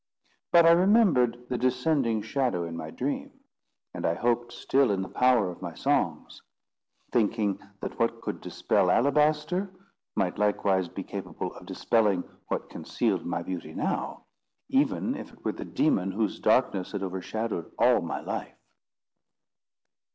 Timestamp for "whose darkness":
16.13-16.93